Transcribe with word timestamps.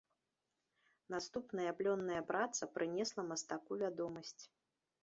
Наступная 1.15 1.75
плённая 1.83 2.21
праца 2.33 2.63
прынесла 2.79 3.21
мастаку 3.35 3.71
вядомасць. 3.85 4.41